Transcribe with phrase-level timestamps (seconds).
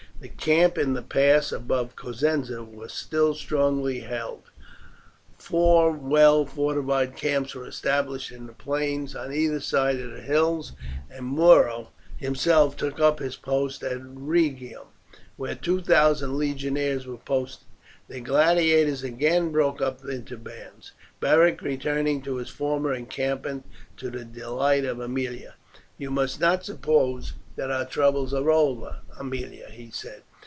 [0.19, 4.51] The camp in the pass above Cosenza was still strongly held,
[5.39, 10.73] four well fortified camps were established in the plains on either side of the hills,
[11.09, 11.87] and Muro
[12.17, 14.85] himself took up his post at Rhegium,
[15.37, 17.65] where two thousand legionaries were posted.
[18.07, 23.65] The gladiators again broke up into bands, Beric returning to his former encampment,
[23.97, 25.55] to the delight of Aemilia.
[25.97, 30.23] "You must not suppose that our troubles are over, Aemilia," he said.